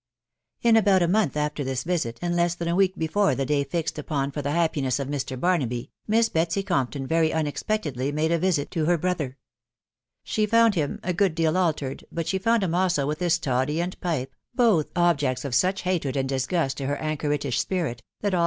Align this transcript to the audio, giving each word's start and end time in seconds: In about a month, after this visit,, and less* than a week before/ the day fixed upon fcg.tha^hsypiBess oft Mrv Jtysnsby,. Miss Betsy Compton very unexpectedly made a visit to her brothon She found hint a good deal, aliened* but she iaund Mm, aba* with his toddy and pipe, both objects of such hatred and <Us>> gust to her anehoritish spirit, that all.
In 0.63 0.75
about 0.75 1.03
a 1.03 1.07
month, 1.07 1.37
after 1.37 1.63
this 1.63 1.83
visit,, 1.83 2.17
and 2.23 2.35
less* 2.35 2.55
than 2.55 2.67
a 2.67 2.75
week 2.75 2.97
before/ 2.97 3.35
the 3.35 3.45
day 3.45 3.63
fixed 3.63 3.99
upon 3.99 4.31
fcg.tha^hsypiBess 4.31 4.99
oft 4.99 5.11
Mrv 5.11 5.37
Jtysnsby,. 5.39 5.89
Miss 6.07 6.27
Betsy 6.27 6.63
Compton 6.63 7.05
very 7.05 7.31
unexpectedly 7.31 8.11
made 8.11 8.31
a 8.31 8.39
visit 8.39 8.71
to 8.71 8.85
her 8.85 8.97
brothon 8.97 9.35
She 10.23 10.47
found 10.47 10.73
hint 10.73 11.01
a 11.03 11.13
good 11.13 11.35
deal, 11.35 11.53
aliened* 11.53 12.03
but 12.11 12.25
she 12.27 12.39
iaund 12.39 12.61
Mm, 12.63 12.73
aba* 12.99 13.05
with 13.05 13.19
his 13.19 13.37
toddy 13.37 13.79
and 13.79 14.01
pipe, 14.01 14.33
both 14.55 14.89
objects 14.95 15.45
of 15.45 15.53
such 15.53 15.81
hatred 15.83 16.15
and 16.17 16.29
<Us>> 16.47 16.47
gust 16.49 16.77
to 16.77 16.87
her 16.87 16.97
anehoritish 16.97 17.59
spirit, 17.59 18.01
that 18.21 18.33
all. 18.33 18.39